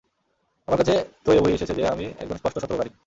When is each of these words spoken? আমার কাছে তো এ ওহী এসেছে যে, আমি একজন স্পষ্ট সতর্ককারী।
আমার 0.67 0.77
কাছে 0.77 0.93
তো 1.23 1.29
এ 1.31 1.39
ওহী 1.39 1.53
এসেছে 1.53 1.73
যে, 1.73 1.83
আমি 1.87 2.05
একজন 2.19 2.37
স্পষ্ট 2.37 2.57
সতর্ককারী। 2.57 2.91